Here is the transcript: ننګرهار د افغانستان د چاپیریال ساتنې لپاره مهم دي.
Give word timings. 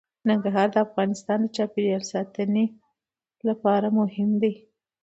ننګرهار 0.27 0.67
د 0.73 0.77
افغانستان 0.87 1.39
د 1.43 1.47
چاپیریال 1.55 2.03
ساتنې 2.13 2.65
لپاره 3.47 3.87
مهم 3.99 4.29
دي. 4.41 4.53